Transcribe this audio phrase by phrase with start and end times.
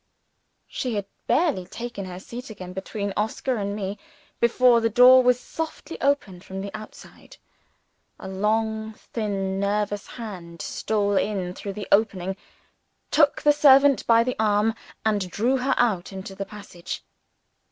[0.67, 3.99] She had barely taken her seat again between Oscar and me,
[4.39, 7.37] before the door was softly opened from the outside.
[8.19, 12.35] A long thin nervous hand stole in through the opening;
[13.11, 14.73] took the servant by the arm;
[15.05, 17.03] and drew her out into the passage.